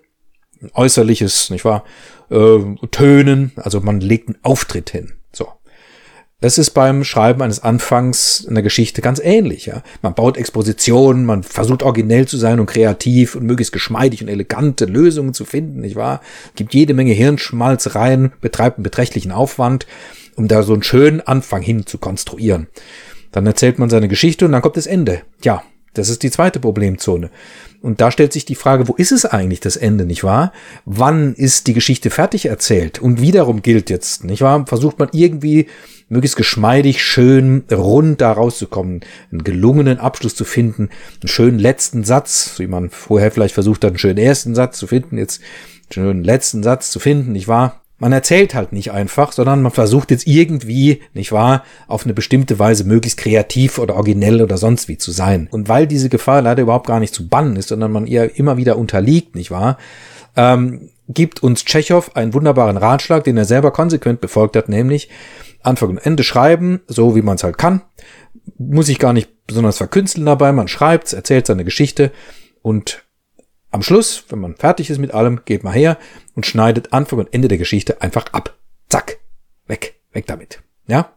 ein 0.61 0.71
äußerliches, 0.75 1.51
nicht 1.51 1.65
wahr? 1.65 1.85
Äh, 2.31 2.59
Tönen, 2.91 3.53
also 3.57 3.81
man 3.81 4.01
legt 4.01 4.29
einen 4.29 4.39
Auftritt 4.43 4.91
hin. 4.91 5.16
Das 6.41 6.59
ist 6.59 6.71
beim 6.71 7.03
Schreiben 7.03 7.41
eines 7.41 7.63
Anfangs 7.63 8.47
einer 8.47 8.61
Geschichte 8.61 9.01
ganz 9.01 9.21
ähnlich. 9.21 9.67
Ja? 9.67 9.83
Man 10.03 10.15
baut 10.15 10.37
Expositionen, 10.37 11.25
man 11.25 11.43
versucht 11.43 11.83
originell 11.83 12.29
zu 12.29 12.37
sein 12.37 12.61
und 12.61 12.67
kreativ 12.67 13.37
und 13.37 13.47
möglichst 13.47 13.73
geschmeidig 13.73 14.23
und 14.23 14.29
elegante 14.29 14.85
Lösungen 14.85 15.33
zu 15.33 15.47
finden, 15.47 15.81
nicht 15.81 15.97
wahr? 15.97 16.21
Gibt 16.55 16.75
jede 16.75 16.93
Menge 16.93 17.13
Hirnschmalz 17.13 17.95
rein, 17.95 18.33
betreibt 18.43 18.77
einen 18.77 18.85
beträchtlichen 18.85 19.33
Aufwand, 19.33 19.87
um 20.35 20.47
da 20.47 20.63
so 20.63 20.75
einen 20.75 20.83
schönen 20.83 21.23
Anfang 21.23 21.63
hin 21.63 21.87
zu 21.87 21.97
konstruieren. 21.97 22.67
Dann 23.33 23.47
erzählt 23.47 23.79
man 23.79 23.89
seine 23.89 24.09
Geschichte 24.09 24.45
und 24.45 24.53
dann 24.53 24.61
kommt 24.61 24.77
das 24.77 24.87
Ende. 24.87 25.23
Ja, 25.43 25.63
das 25.95 26.11
ist 26.11 26.23
die 26.23 26.31
zweite 26.31 26.61
Problemzone. 26.61 27.31
Und 27.81 28.03
da 28.03 28.11
stellt 28.11 28.35
sich 28.35 28.45
die 28.45 28.55
Frage, 28.55 28.89
wo 28.89 28.95
ist 28.95 29.13
es 29.13 29.25
eigentlich 29.25 29.61
das 29.61 29.77
Ende, 29.77 30.05
nicht 30.05 30.25
wahr? 30.25 30.53
Wann 30.85 31.35
ist 31.35 31.67
die 31.67 31.73
Geschichte 31.73 32.11
fertig 32.11 32.47
erzählt? 32.47 32.99
Und 32.99 33.23
wiederum 33.23 33.63
gilt 33.63 33.89
jetzt, 33.89 34.25
nicht 34.25 34.43
wahr? 34.43 34.67
Versucht 34.67 34.99
man 34.99 35.09
irgendwie 35.13 35.69
möglichst 36.09 36.37
geschmeidig, 36.37 37.03
schön, 37.03 37.65
rund 37.73 38.21
da 38.21 38.33
rauszukommen, 38.33 39.01
einen 39.33 39.45
gelungenen 39.45 39.99
Abschluss 39.99 40.35
zu 40.35 40.45
finden, 40.45 40.91
einen 41.21 41.29
schönen 41.29 41.59
letzten 41.59 42.05
Satz, 42.05 42.55
wie 42.59 42.67
man 42.67 42.91
vorher 42.91 43.31
vielleicht 43.31 43.55
versucht 43.55 43.85
hat, 43.85 43.91
einen 43.91 43.99
schönen 43.99 44.19
ersten 44.19 44.55
Satz 44.55 44.79
zu 44.79 44.87
finden, 44.87 45.19
jetzt 45.19 45.41
einen 45.41 45.93
schönen 45.93 46.25
letzten 46.25 46.63
Satz 46.63 46.91
zu 46.91 47.01
finden, 47.01 47.33
nicht 47.33 47.49
wahr? 47.49 47.83
Man 47.99 48.13
erzählt 48.13 48.55
halt 48.55 48.73
nicht 48.73 48.93
einfach, 48.93 49.33
sondern 49.33 49.63
man 49.63 49.73
versucht 49.73 50.11
jetzt 50.11 50.27
irgendwie, 50.27 51.01
nicht 51.15 51.33
wahr, 51.33 51.65
auf 51.89 52.05
eine 52.05 52.13
bestimmte 52.13 52.59
Weise 52.59 52.85
möglichst 52.85 53.19
kreativ 53.19 53.79
oder 53.79 53.95
originell 53.95 54.43
oder 54.43 54.59
sonst 54.59 54.89
wie 54.89 54.99
zu 54.99 55.13
sein. 55.13 55.49
Und 55.51 55.71
weil 55.71 55.87
diese 55.87 56.11
Gefahr 56.11 56.43
leider 56.43 56.63
überhaupt 56.63 56.87
gar 56.87 57.01
nicht 57.01 57.15
zu 57.15 57.27
bannen 57.27 57.57
ist, 57.57 57.71
sondern 57.71 57.93
man 57.93 58.07
ihr 58.07 58.39
immer 58.39 58.59
wieder 58.59 58.77
unterliegt, 58.77 59.35
nicht 59.35 59.51
wahr, 59.51 59.79
ähm, 60.37 60.91
gibt 61.09 61.43
uns 61.43 61.65
Tschechow 61.65 62.15
einen 62.15 62.35
wunderbaren 62.35 62.77
Ratschlag, 62.77 63.25
den 63.25 63.39
er 63.39 63.47
selber 63.47 63.71
konsequent 63.71 64.21
befolgt 64.21 64.57
hat, 64.57 64.69
nämlich 64.69 65.09
Anfang 65.67 65.91
und 65.91 65.99
Ende 65.99 66.25
schreiben, 66.25 66.81
so 66.87 67.17
wie 67.17 67.23
man 67.23 67.37
es 67.37 67.45
halt 67.45 67.59
kann. 67.59 67.83
Muss 68.59 68.89
ich 68.89 68.99
gar 68.99 69.13
nicht 69.13 69.47
besonders 69.47 69.79
verkünsteln 69.79 70.27
dabei, 70.27 70.53
man 70.53 70.69
schreibt, 70.69 71.13
erzählt 71.13 71.47
seine 71.47 71.65
Geschichte 71.65 72.13
und 72.63 73.05
am 73.71 73.83
Schluss, 73.83 74.25
wenn 74.29 74.39
man 74.39 74.57
fertig 74.57 74.91
ist 74.91 74.99
mit 74.99 75.13
allem, 75.13 75.43
geht 75.45 75.65
man 75.65 75.73
her 75.73 75.99
und 76.35 76.47
schneidet 76.47 76.93
Anfang 76.93 77.19
und 77.19 77.35
Ende 77.35 77.49
der 77.49 77.59
Geschichte 77.59 78.01
einfach 78.01 78.33
ab. 78.33 78.57
Zack. 78.89 79.19
Weg. 79.67 80.01
Weg 80.13 80.27
damit. 80.27 80.63
Ja? 80.87 81.16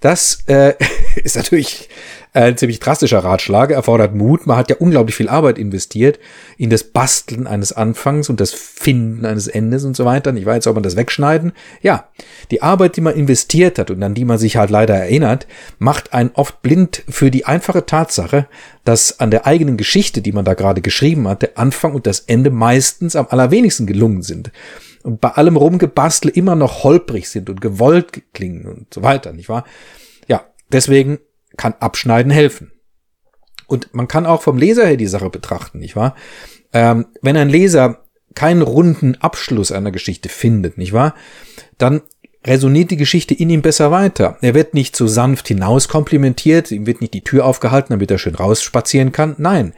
Das 0.00 0.44
äh, 0.46 0.74
ist 1.22 1.36
natürlich 1.36 1.88
ein 2.34 2.56
ziemlich 2.56 2.78
drastischer 2.78 3.20
Ratschlag, 3.20 3.70
erfordert 3.70 4.14
Mut. 4.14 4.46
Man 4.46 4.56
hat 4.56 4.70
ja 4.70 4.76
unglaublich 4.76 5.16
viel 5.16 5.28
Arbeit 5.28 5.58
investiert 5.58 6.18
in 6.56 6.70
das 6.70 6.84
Basteln 6.84 7.46
eines 7.46 7.72
Anfangs 7.72 8.28
und 8.28 8.38
das 8.38 8.52
Finden 8.52 9.24
eines 9.24 9.48
Endes 9.48 9.84
und 9.84 9.96
so 9.96 10.04
weiter. 10.04 10.32
Ich 10.34 10.46
weiß, 10.46 10.66
ob 10.66 10.74
man 10.74 10.82
das 10.82 10.94
wegschneiden. 10.94 11.52
Ja, 11.82 12.08
die 12.50 12.62
Arbeit, 12.62 12.96
die 12.96 13.00
man 13.00 13.14
investiert 13.14 13.78
hat 13.78 13.90
und 13.90 14.02
an 14.02 14.14
die 14.14 14.24
man 14.24 14.38
sich 14.38 14.56
halt 14.56 14.70
leider 14.70 14.94
erinnert, 14.94 15.46
macht 15.78 16.12
einen 16.12 16.30
oft 16.34 16.62
blind 16.62 17.02
für 17.08 17.30
die 17.30 17.46
einfache 17.46 17.86
Tatsache, 17.86 18.46
dass 18.84 19.20
an 19.20 19.30
der 19.30 19.46
eigenen 19.46 19.76
Geschichte, 19.76 20.20
die 20.20 20.32
man 20.32 20.44
da 20.44 20.54
gerade 20.54 20.82
geschrieben 20.82 21.26
hat, 21.26 21.42
der 21.42 21.58
Anfang 21.58 21.94
und 21.94 22.06
das 22.06 22.20
Ende 22.20 22.50
meistens 22.50 23.16
am 23.16 23.26
allerwenigsten 23.30 23.86
gelungen 23.86 24.22
sind 24.22 24.52
und 25.02 25.20
bei 25.20 25.30
allem 25.30 25.56
Rumgebastel 25.56 26.30
immer 26.30 26.54
noch 26.54 26.84
holprig 26.84 27.28
sind 27.28 27.50
und 27.50 27.60
gewollt 27.60 28.22
klingen 28.32 28.66
und 28.66 28.92
so 28.92 29.02
weiter, 29.02 29.32
nicht 29.32 29.48
wahr? 29.48 29.64
Ja, 30.26 30.46
deswegen 30.72 31.18
kann 31.56 31.74
Abschneiden 31.80 32.30
helfen. 32.30 32.72
Und 33.66 33.94
man 33.94 34.08
kann 34.08 34.26
auch 34.26 34.42
vom 34.42 34.56
Leser 34.56 34.86
her 34.86 34.96
die 34.96 35.06
Sache 35.06 35.30
betrachten, 35.30 35.78
nicht 35.78 35.96
wahr? 35.96 36.14
Ähm, 36.72 37.06
wenn 37.22 37.36
ein 37.36 37.50
Leser 37.50 38.04
keinen 38.34 38.62
runden 38.62 39.16
Abschluss 39.16 39.72
einer 39.72 39.90
Geschichte 39.90 40.28
findet, 40.28 40.78
nicht 40.78 40.92
wahr? 40.92 41.14
Dann 41.76 42.02
resoniert 42.44 42.90
die 42.90 42.96
Geschichte 42.96 43.34
in 43.34 43.50
ihm 43.50 43.62
besser 43.62 43.90
weiter. 43.90 44.38
Er 44.40 44.54
wird 44.54 44.72
nicht 44.72 44.96
so 44.96 45.06
sanft 45.06 45.48
hinaus 45.48 45.88
komplimentiert, 45.88 46.70
ihm 46.70 46.86
wird 46.86 47.00
nicht 47.00 47.14
die 47.14 47.24
Tür 47.24 47.44
aufgehalten, 47.44 47.92
damit 47.92 48.10
er 48.10 48.18
schön 48.18 48.34
rausspazieren 48.34 49.12
kann. 49.12 49.34
Nein, 49.38 49.74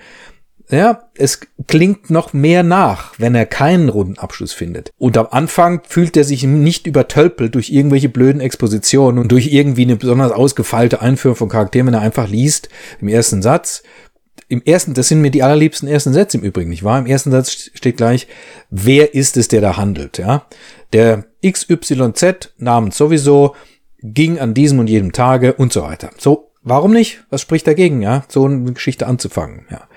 ja, 0.71 1.09
es 1.15 1.41
klingt 1.67 2.11
noch 2.11 2.33
mehr 2.33 2.63
nach, 2.63 3.15
wenn 3.19 3.35
er 3.35 3.47
keinen 3.47 3.89
runden 3.89 4.19
Abschluss 4.19 4.53
findet. 4.53 4.93
Und 4.99 5.17
am 5.17 5.29
Anfang 5.31 5.83
fühlt 5.87 6.17
er 6.17 6.25
sich 6.25 6.45
nicht 6.45 6.87
übertölpelt 6.87 7.55
durch 7.55 7.71
irgendwelche 7.71 8.09
blöden 8.09 8.41
Expositionen 8.41 9.21
und 9.21 9.33
durch 9.33 9.53
irgendwie 9.53 9.83
eine 9.83 9.97
besonders 9.97 10.33
ausgefeilte 10.33 11.01
Einführung 11.01 11.37
von 11.37 11.49
Charakteren, 11.49 11.89
wenn 11.89 11.95
er 11.95 12.01
einfach 12.01 12.29
liest 12.29 12.69
im 13.01 13.09
ersten 13.09 13.43
Satz. 13.43 13.83
Im 14.49 14.63
ersten, 14.65 14.95
das 14.95 15.09
sind 15.09 15.21
mir 15.21 15.31
die 15.31 15.43
allerliebsten 15.43 15.89
ersten 15.89 16.13
Sätze 16.13 16.39
im 16.39 16.45
Übrigen, 16.45 16.71
nicht 16.71 16.83
wahr? 16.83 16.99
Im 16.99 17.07
ersten 17.07 17.31
Satz 17.31 17.71
steht 17.73 17.97
gleich, 17.97 18.27
wer 18.71 19.15
ist 19.15 19.37
es, 19.37 19.49
der 19.49 19.61
da 19.61 19.77
handelt, 19.77 20.19
ja? 20.19 20.47
Der 20.93 21.27
XYZ, 21.47 22.55
namens 22.59 22.97
sowieso, 22.97 23.55
ging 24.03 24.39
an 24.39 24.55
diesem 24.55 24.79
und 24.79 24.89
jedem 24.89 25.13
Tage 25.13 25.55
und 25.55 25.73
so 25.73 25.83
weiter. 25.83 26.11
So, 26.19 26.50
Warum 26.63 26.93
nicht? 26.93 27.25
Was 27.31 27.41
spricht 27.41 27.67
dagegen, 27.67 28.03
ja, 28.03 28.25
so 28.29 28.45
eine 28.45 28.73
Geschichte 28.73 29.07
anzufangen, 29.07 29.67
ja. 29.71 29.89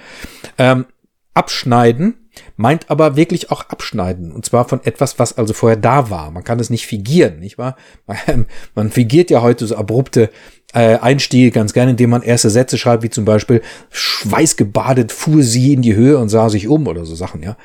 Ähm, 0.57 0.85
abschneiden 1.33 2.23
meint 2.55 2.89
aber 2.89 3.15
wirklich 3.15 3.51
auch 3.51 3.69
abschneiden. 3.69 4.31
Und 4.31 4.45
zwar 4.45 4.67
von 4.67 4.83
etwas, 4.83 5.19
was 5.19 5.37
also 5.37 5.53
vorher 5.53 5.77
da 5.77 6.09
war. 6.09 6.31
Man 6.31 6.43
kann 6.43 6.59
es 6.59 6.69
nicht 6.69 6.85
figieren, 6.85 7.39
nicht 7.39 7.57
wahr? 7.57 7.75
Man, 8.75 8.91
figiert 8.91 9.29
ja 9.29 9.41
heute 9.41 9.67
so 9.67 9.75
abrupte 9.75 10.29
äh, 10.73 10.97
Einstiege 10.97 11.51
ganz 11.51 11.73
gerne, 11.73 11.91
indem 11.91 12.09
man 12.09 12.23
erste 12.23 12.49
Sätze 12.49 12.77
schreibt, 12.77 13.03
wie 13.03 13.09
zum 13.09 13.25
Beispiel 13.25 13.61
schweißgebadet 13.91 15.11
fuhr 15.11 15.43
sie 15.43 15.73
in 15.73 15.83
die 15.83 15.95
Höhe 15.95 16.17
und 16.17 16.29
sah 16.29 16.49
sich 16.49 16.67
um 16.67 16.87
oder 16.87 17.05
so 17.05 17.13
Sachen, 17.13 17.43
ja. 17.43 17.57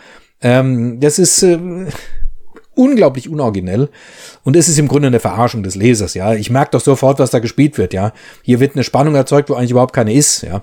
Ähm, 0.42 1.00
das 1.00 1.18
ist, 1.18 1.42
äh, 1.42 1.58
unglaublich 2.78 3.28
unoriginell. 3.28 3.90
Und 4.44 4.56
es 4.56 4.68
ist 4.68 4.78
im 4.78 4.88
Grunde 4.88 5.08
eine 5.08 5.20
Verarschung 5.20 5.62
des 5.62 5.74
Lesers, 5.74 6.14
ja. 6.14 6.34
Ich 6.34 6.48
merke 6.48 6.70
doch 6.72 6.80
sofort, 6.80 7.18
was 7.18 7.30
da 7.30 7.40
gespielt 7.40 7.76
wird, 7.76 7.92
ja. 7.92 8.12
Hier 8.42 8.60
wird 8.60 8.74
eine 8.74 8.84
Spannung 8.84 9.14
erzeugt, 9.14 9.50
wo 9.50 9.54
eigentlich 9.54 9.72
überhaupt 9.72 9.94
keine 9.94 10.12
ist, 10.12 10.42
ja. 10.42 10.62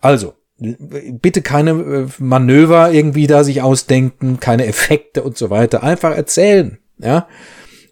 Also, 0.00 0.34
bitte 0.58 1.42
keine 1.42 1.70
äh, 1.70 2.06
Manöver 2.18 2.92
irgendwie 2.92 3.26
da 3.26 3.42
sich 3.42 3.62
ausdenken, 3.62 4.38
keine 4.38 4.66
Effekte 4.66 5.22
und 5.22 5.36
so 5.36 5.50
weiter. 5.50 5.82
Einfach 5.82 6.14
erzählen, 6.14 6.78
ja. 6.98 7.26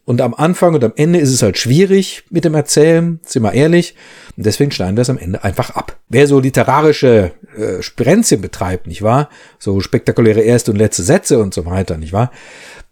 Und 0.06 0.20
am 0.20 0.34
Anfang 0.34 0.74
und 0.74 0.84
am 0.84 0.92
Ende 0.96 1.18
ist 1.18 1.32
es 1.32 1.42
halt 1.42 1.56
schwierig 1.56 2.24
mit 2.28 2.44
dem 2.44 2.54
Erzählen, 2.54 3.20
sind 3.24 3.42
wir 3.42 3.54
ehrlich. 3.54 3.94
Und 4.36 4.44
deswegen 4.44 4.70
schneiden 4.70 4.98
wir 4.98 5.02
es 5.02 5.08
am 5.08 5.16
Ende 5.16 5.42
einfach 5.44 5.70
ab. 5.70 5.98
Wer 6.10 6.26
so 6.26 6.40
literarische 6.40 7.32
äh, 7.56 7.80
Sprenzchen 7.80 8.42
betreibt, 8.42 8.86
nicht 8.86 9.00
wahr? 9.00 9.30
So 9.58 9.80
spektakuläre 9.80 10.42
erste 10.42 10.72
und 10.72 10.76
letzte 10.76 11.02
Sätze 11.02 11.38
und 11.38 11.54
so 11.54 11.64
weiter, 11.64 11.96
nicht 11.96 12.12
wahr? 12.12 12.30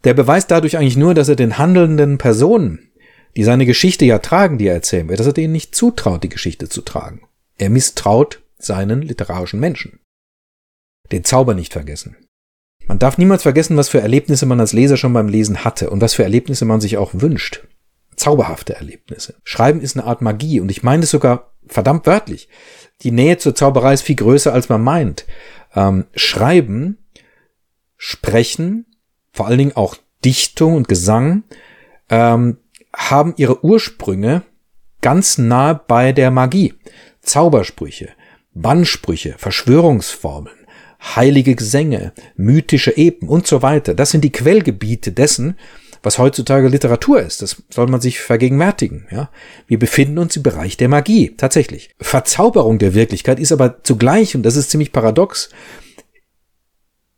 Der 0.03 0.13
beweist 0.13 0.51
dadurch 0.51 0.77
eigentlich 0.77 0.97
nur, 0.97 1.13
dass 1.13 1.29
er 1.29 1.35
den 1.35 1.57
handelnden 1.57 2.17
Personen, 2.17 2.91
die 3.35 3.43
seine 3.43 3.65
Geschichte 3.65 4.05
ja 4.05 4.19
tragen, 4.19 4.57
die 4.57 4.67
er 4.67 4.75
erzählen 4.75 5.07
wird, 5.07 5.19
dass 5.19 5.27
er 5.27 5.33
denen 5.33 5.53
nicht 5.53 5.75
zutraut, 5.75 6.23
die 6.23 6.29
Geschichte 6.29 6.69
zu 6.69 6.81
tragen. 6.81 7.21
Er 7.57 7.69
misstraut 7.69 8.41
seinen 8.57 9.01
literarischen 9.01 9.59
Menschen. 9.59 9.99
Den 11.11 11.23
Zauber 11.23 11.53
nicht 11.53 11.73
vergessen. 11.73 12.17
Man 12.85 12.99
darf 12.99 13.17
niemals 13.17 13.43
vergessen, 13.43 13.77
was 13.77 13.89
für 13.89 14.01
Erlebnisse 14.01 14.45
man 14.45 14.59
als 14.59 14.73
Leser 14.73 14.97
schon 14.97 15.13
beim 15.13 15.29
Lesen 15.29 15.63
hatte 15.63 15.89
und 15.89 16.01
was 16.01 16.13
für 16.13 16.23
Erlebnisse 16.23 16.65
man 16.65 16.81
sich 16.81 16.97
auch 16.97 17.11
wünscht. 17.13 17.65
Zauberhafte 18.15 18.75
Erlebnisse. 18.75 19.35
Schreiben 19.43 19.81
ist 19.81 19.97
eine 19.97 20.05
Art 20.05 20.21
Magie 20.21 20.59
und 20.59 20.69
ich 20.69 20.83
meine 20.83 21.03
es 21.03 21.11
sogar 21.11 21.53
verdammt 21.65 22.05
wörtlich. 22.05 22.49
Die 23.01 23.11
Nähe 23.11 23.37
zur 23.37 23.55
Zauberei 23.55 23.93
ist 23.93 24.03
viel 24.03 24.15
größer, 24.15 24.53
als 24.53 24.69
man 24.69 24.83
meint. 24.83 25.25
Ähm, 25.75 26.05
Schreiben, 26.13 26.97
Sprechen, 27.97 28.85
vor 29.33 29.47
allen 29.47 29.57
Dingen 29.57 29.75
auch 29.75 29.97
Dichtung 30.23 30.75
und 30.75 30.87
Gesang, 30.87 31.43
ähm, 32.09 32.57
haben 32.95 33.33
ihre 33.37 33.65
Ursprünge 33.65 34.43
ganz 35.01 35.37
nah 35.37 35.73
bei 35.73 36.13
der 36.13 36.31
Magie. 36.31 36.75
Zaubersprüche, 37.21 38.09
Bannsprüche, 38.53 39.35
Verschwörungsformeln, 39.37 40.55
heilige 41.15 41.55
Gesänge, 41.55 42.13
mythische 42.35 42.95
Epen 42.95 43.27
und 43.27 43.47
so 43.47 43.61
weiter. 43.61 43.95
Das 43.95 44.11
sind 44.11 44.23
die 44.23 44.31
Quellgebiete 44.31 45.11
dessen, 45.11 45.57
was 46.03 46.19
heutzutage 46.19 46.67
Literatur 46.67 47.21
ist. 47.21 47.41
Das 47.41 47.63
soll 47.69 47.87
man 47.87 48.01
sich 48.01 48.19
vergegenwärtigen. 48.19 49.07
Ja? 49.09 49.29
Wir 49.67 49.79
befinden 49.79 50.17
uns 50.19 50.35
im 50.35 50.43
Bereich 50.43 50.77
der 50.77 50.89
Magie, 50.89 51.33
tatsächlich. 51.35 51.91
Verzauberung 51.99 52.77
der 52.77 52.93
Wirklichkeit 52.93 53.39
ist 53.39 53.53
aber 53.53 53.83
zugleich, 53.83 54.35
und 54.35 54.43
das 54.43 54.57
ist 54.57 54.69
ziemlich 54.69 54.91
paradox, 54.91 55.49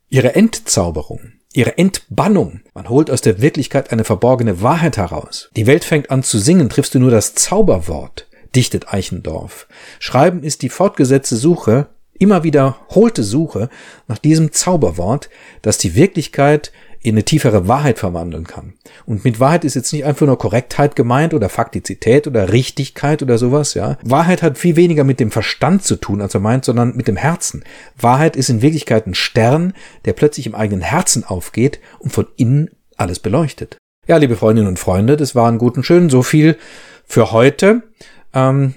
ihre 0.07 0.36
Entzauberung 0.36 1.34
ihre 1.55 1.77
Entbannung. 1.77 2.62
Man 2.74 2.89
holt 2.89 3.09
aus 3.09 3.21
der 3.21 3.41
Wirklichkeit 3.41 3.91
eine 3.91 4.03
verborgene 4.03 4.62
Wahrheit 4.62 4.97
heraus. 4.97 5.50
Die 5.55 5.67
Welt 5.67 5.85
fängt 5.85 6.12
an 6.12 6.24
zu 6.24 6.39
singen, 6.39 6.69
triffst 6.69 6.95
du 6.95 7.00
nur 7.00 7.12
das 7.12 7.35
Zauberwort, 7.35 8.27
dichtet 8.55 8.93
Eichendorff. 8.93 9.67
Schreiben 10.00 10.43
ist 10.43 10.62
die 10.62 10.69
fortgesetzte 10.69 11.35
Suche, 11.35 11.88
immer 12.17 12.43
wiederholte 12.43 13.24
Suche 13.24 13.69
nach 14.07 14.17
diesem 14.17 14.51
Zauberwort, 14.51 15.29
das 15.62 15.77
die 15.77 15.95
Wirklichkeit 15.95 16.71
in 17.05 17.15
eine 17.15 17.24
tiefere 17.24 17.67
Wahrheit 17.67 18.00
verwandeln 18.00 18.45
kann. 18.45 18.74
Und 19.05 19.24
mit 19.24 19.39
Wahrheit 19.39 19.63
ist 19.63 19.75
jetzt 19.75 19.93
nicht 19.93 20.05
einfach 20.05 20.25
nur 20.25 20.38
Korrektheit 20.38 20.95
gemeint 20.95 21.33
oder 21.33 21.50
Faktizität 21.50 22.25
oder 22.25 22.51
Richtigkeit 22.51 23.21
oder 23.21 23.38
sowas, 23.38 23.75
ja. 23.75 23.97
Wahrheit 24.03 24.41
hat 24.41 24.57
viel 24.57 24.75
weniger 24.75 25.03
mit 25.03 25.19
dem 25.19 25.31
Verstand 25.31 25.83
zu 25.83 25.97
tun, 25.97 26.21
als 26.21 26.33
er 26.33 26.39
meint, 26.39 26.65
sondern 26.65 26.95
mit 26.95 27.07
dem 27.07 27.15
Herzen. 27.15 27.63
Wahrheit 27.97 28.35
ist 28.35 28.50
in 28.50 28.62
Wirklichkeit 28.62 29.05
ein 29.05 29.13
Stern, 29.13 29.74
der 30.05 30.13
plötzlich 30.13 30.47
im 30.47 30.55
eigenen 30.55 30.81
Herzen 30.81 31.24
aufgeht 31.24 31.79
und 32.00 32.12
von 32.12 32.27
innen 32.38 32.71
alles 32.97 33.19
beleuchtet. 33.19 33.77
Ja, 34.07 34.17
liebe 34.17 34.35
Freundinnen 34.35 34.67
und 34.67 34.79
Freunde, 34.79 35.17
das 35.17 35.35
war 35.35 35.51
ein 35.51 35.57
gut 35.57 35.77
und 35.77 35.83
schön. 35.83 36.09
So 36.09 36.24
viel 36.24 36.57
für 37.05 37.31
heute. 37.31 37.83
Ähm, 38.33 38.75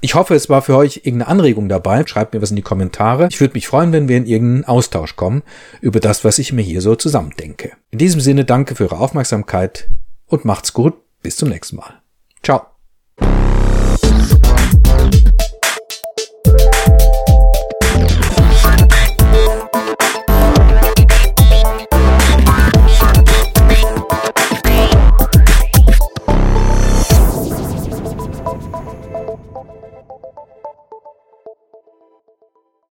ich 0.00 0.14
hoffe, 0.14 0.34
es 0.34 0.48
war 0.48 0.62
für 0.62 0.76
euch 0.76 0.98
irgendeine 0.98 1.28
Anregung 1.28 1.68
dabei. 1.68 2.06
Schreibt 2.06 2.34
mir 2.34 2.42
was 2.42 2.50
in 2.50 2.56
die 2.56 2.62
Kommentare. 2.62 3.28
Ich 3.30 3.40
würde 3.40 3.54
mich 3.54 3.66
freuen, 3.66 3.92
wenn 3.92 4.08
wir 4.08 4.16
in 4.16 4.26
irgendeinen 4.26 4.64
Austausch 4.64 5.16
kommen 5.16 5.42
über 5.80 6.00
das, 6.00 6.24
was 6.24 6.38
ich 6.38 6.52
mir 6.52 6.62
hier 6.62 6.80
so 6.80 6.94
zusammendenke. 6.96 7.72
In 7.90 7.98
diesem 7.98 8.20
Sinne 8.20 8.44
danke 8.44 8.74
für 8.74 8.84
eure 8.84 8.98
Aufmerksamkeit 8.98 9.88
und 10.26 10.44
macht's 10.44 10.72
gut. 10.72 10.94
Bis 11.22 11.36
zum 11.36 11.48
nächsten 11.48 11.76
Mal. 11.76 12.02
Ciao. 12.42 12.66